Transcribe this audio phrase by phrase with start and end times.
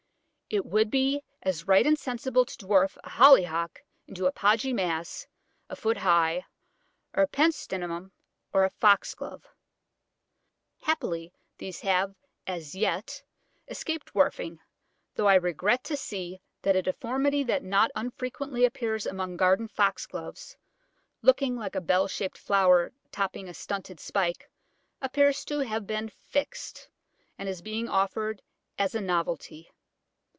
[0.53, 5.25] It would be as right and sensible to dwarf a Hollyhock into a podgy mass
[5.69, 6.43] a foot high,
[7.13, 8.11] or a Pentstemon,
[8.51, 9.45] or a Foxglove.
[10.81, 13.23] Happily these have as yet
[13.69, 14.59] escaped dwarfing,
[15.15, 20.57] though I regret to see that a deformity that not unfrequently appears among garden Foxgloves,
[21.21, 24.49] looking like a bell shaped flower topping a stunted spike,
[25.01, 26.89] appears to have been "fixed,"
[27.37, 28.41] and is being offered
[28.77, 29.71] as a "novelty."